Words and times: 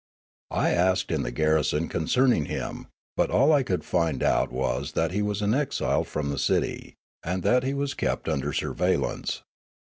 I 0.55 0.71
asked 0.71 1.11
in 1.11 1.21
the 1.21 1.29
garrison 1.29 1.87
concerning 1.87 2.45
him, 2.45 2.87
but 3.15 3.29
all 3.29 3.53
I 3.53 3.61
could 3.61 3.83
find 3.83 4.23
out 4.23 4.51
was 4.51 4.93
that 4.93 5.11
he 5.11 5.21
was 5.21 5.43
an 5.43 5.53
exile 5.53 6.03
from 6.05 6.29
the 6.31 6.39
city, 6.39 6.95
and 7.23 7.43
that 7.43 7.61
he 7.61 7.75
was 7.75 7.93
kept 7.93 8.27
under 8.27 8.51
surveillance. 8.51 9.43